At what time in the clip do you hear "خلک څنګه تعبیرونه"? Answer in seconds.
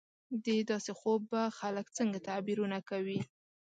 1.59-2.77